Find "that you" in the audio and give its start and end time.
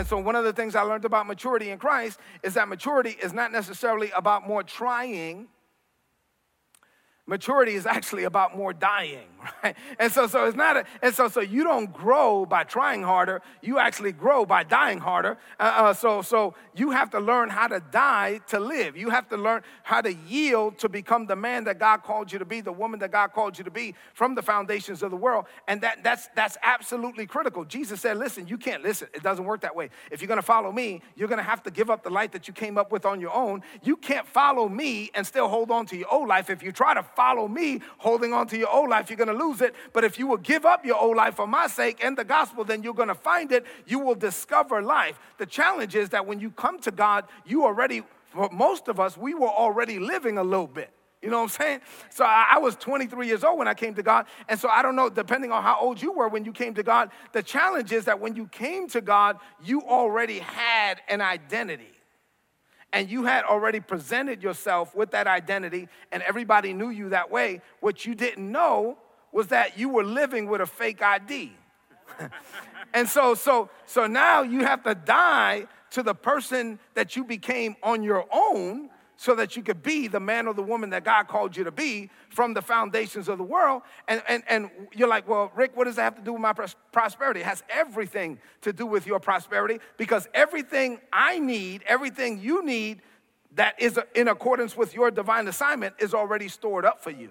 32.32-32.54, 69.48-69.88, 76.94-77.24, 79.34-79.62